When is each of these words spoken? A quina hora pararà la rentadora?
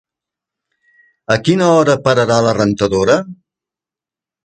A 1.35 1.37
quina 1.49 1.69
hora 1.75 1.99
pararà 2.09 2.41
la 2.49 2.57
rentadora? 2.61 3.23